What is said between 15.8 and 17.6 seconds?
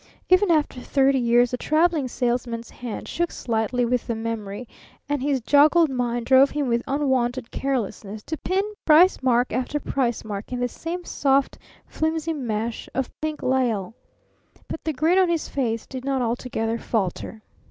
did not altogether falter.